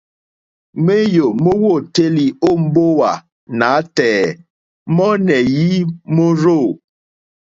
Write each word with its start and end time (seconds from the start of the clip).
Ŋwéyò 0.83 1.25
mówǒtélì 1.43 2.25
ó 2.49 2.51
mbówà 2.63 3.11
nǎtɛ̀ɛ̀ 3.57 4.37
mɔ́nɛ̀yí 4.95 5.69
mórzô. 6.15 6.59